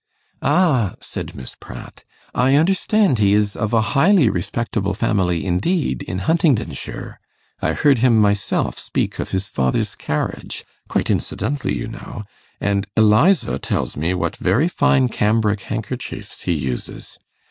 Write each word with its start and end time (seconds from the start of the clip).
'Ah,' 0.41 0.95
said 0.99 1.35
Miss 1.35 1.53
Pratt, 1.53 2.03
'I 2.33 2.55
understand 2.55 3.19
he 3.19 3.33
is 3.35 3.55
of 3.55 3.71
a 3.71 3.81
highly 3.93 4.31
respectable 4.31 4.95
family 4.95 5.45
indeed, 5.45 6.01
in 6.01 6.17
Huntingdonshire. 6.25 7.19
I 7.61 7.73
heard 7.73 7.99
him 7.99 8.17
myself 8.17 8.79
speak 8.79 9.19
of 9.19 9.29
his 9.29 9.47
father's 9.47 9.93
carriage 9.93 10.65
quite 10.89 11.11
incidentally, 11.11 11.75
you 11.75 11.87
know 11.87 12.23
and 12.59 12.87
Eliza 12.97 13.59
tells 13.59 13.95
me 13.95 14.15
what 14.15 14.37
very 14.37 14.67
fine 14.67 15.07
cambric 15.07 15.61
handkerchiefs 15.69 16.41
he 16.41 16.53
uses. 16.53 17.19